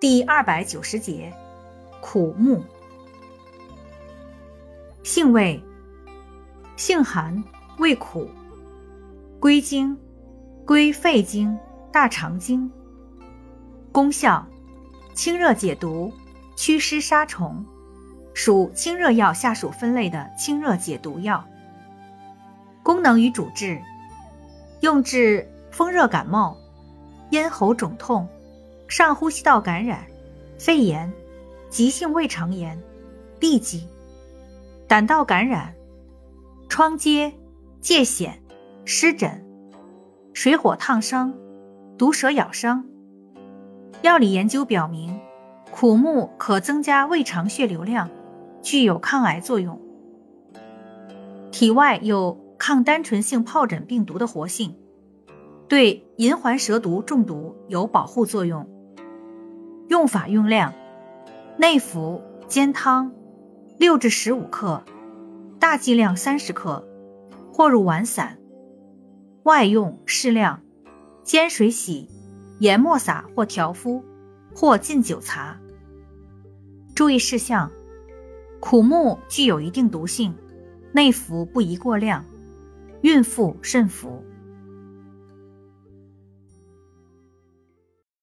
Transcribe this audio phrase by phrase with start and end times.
[0.00, 1.30] 第二百九十节，
[2.00, 2.64] 苦木。
[5.02, 5.62] 性味：
[6.74, 7.44] 性寒，
[7.76, 8.30] 味苦。
[9.38, 9.94] 归经：
[10.64, 11.58] 归肺经、
[11.92, 12.72] 大肠经。
[13.92, 14.46] 功效：
[15.12, 16.10] 清热解毒，
[16.56, 17.62] 祛湿杀虫，
[18.32, 21.44] 属清热药下属分类的清热解毒药。
[22.82, 23.78] 功能与主治：
[24.80, 26.56] 用治风热感冒、
[27.32, 28.26] 咽喉肿痛、
[28.90, 30.04] 上呼吸道感染、
[30.58, 31.12] 肺炎、
[31.68, 32.76] 急性胃肠炎、
[33.38, 33.86] 痢疾。
[34.88, 35.72] 胆道感染、
[36.68, 37.32] 疮疖、
[37.80, 38.32] 疥癣、
[38.84, 39.46] 湿疹、
[40.32, 41.32] 水火烫伤、
[41.96, 42.84] 毒蛇咬伤。
[44.02, 45.20] 药理研究表明，
[45.70, 48.10] 苦木可增加胃肠血流量，
[48.60, 49.80] 具有抗癌作用。
[51.52, 54.74] 体外有抗单纯性疱疹病毒的活性，
[55.68, 58.68] 对银环蛇毒中毒有保护作用。
[59.90, 60.72] 用法用量：
[61.58, 63.10] 内服煎汤。
[63.76, 64.84] 六至十五克，
[65.58, 66.86] 大剂量三十克，
[67.52, 68.36] 或入丸散；
[69.42, 70.62] 外用适量，
[71.24, 72.08] 煎水洗，
[72.60, 74.04] 研末撒或调敷，
[74.54, 75.58] 或浸酒茶。
[76.94, 77.68] 注意事项：
[78.60, 80.32] 苦木具有一定毒性，
[80.92, 82.24] 内服不宜过量，
[83.00, 84.22] 孕妇慎服。